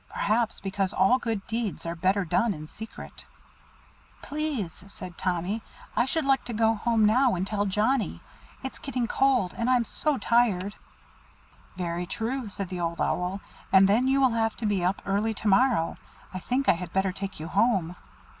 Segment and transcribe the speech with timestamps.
[0.09, 3.23] Perhaps because all good deeds are better done in secret."
[4.23, 5.61] "Please," said Tommy,
[5.95, 8.19] "I should like to go home now, and tell Johnnie.
[8.63, 10.73] It's getting cold, and I am so tired!"
[11.77, 13.41] "Very true," said the Old Owl,
[13.71, 15.97] "and then you will have to be up early to morrow.
[16.33, 17.95] I think I had better take you home."